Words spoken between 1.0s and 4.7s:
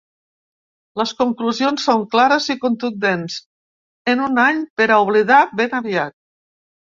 Les conclusions són clares i contundents en un any